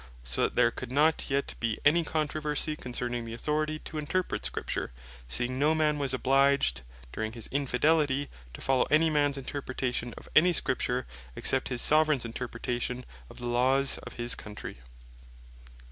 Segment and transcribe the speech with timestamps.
[0.23, 4.91] So that there could not yet bee any controversie concerning the authority to Interpret Scripture;
[5.27, 6.81] seeing no man was obliged
[7.11, 13.05] during his infidelity, to follow any mans Interpretation of any Scripture, except his Soveraigns Interpretation
[13.29, 14.79] of the Laws of his countrey.